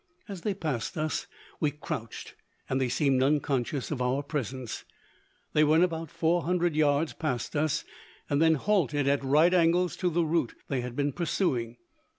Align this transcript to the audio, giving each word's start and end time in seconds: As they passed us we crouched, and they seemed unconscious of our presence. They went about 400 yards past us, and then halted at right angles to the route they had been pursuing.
As 0.27 0.41
they 0.41 0.55
passed 0.55 0.97
us 0.97 1.27
we 1.59 1.69
crouched, 1.69 2.33
and 2.67 2.81
they 2.81 2.89
seemed 2.89 3.21
unconscious 3.21 3.91
of 3.91 4.01
our 4.01 4.23
presence. 4.23 4.83
They 5.53 5.63
went 5.63 5.83
about 5.83 6.09
400 6.09 6.75
yards 6.75 7.13
past 7.13 7.55
us, 7.55 7.83
and 8.27 8.41
then 8.41 8.55
halted 8.55 9.07
at 9.07 9.23
right 9.23 9.53
angles 9.53 9.95
to 9.97 10.09
the 10.09 10.25
route 10.25 10.55
they 10.69 10.81
had 10.81 10.95
been 10.95 11.13
pursuing. 11.13 11.77